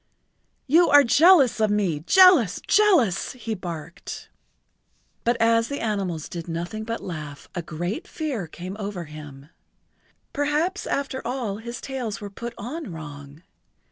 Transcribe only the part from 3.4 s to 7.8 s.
barked. [Pg 84]But as the animals did nothing but laugh a